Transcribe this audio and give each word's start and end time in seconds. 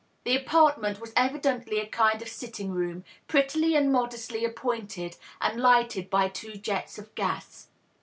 The 0.23 0.35
apart 0.35 0.81
ment 0.81 0.99
was 0.99 1.13
evidently 1.15 1.77
a 1.77 1.85
kind 1.85 2.23
of 2.23 2.27
sitting 2.27 2.71
room, 2.71 3.03
prettily 3.27 3.75
and 3.75 3.91
modestly 3.91 4.43
ap 4.43 4.55
pointed, 4.55 5.15
and 5.39 5.61
lighted 5.61 6.09
by 6.09 6.27
two 6.27 6.53
jets 6.55 6.97
of 6.97 7.13
gas. 7.13 7.67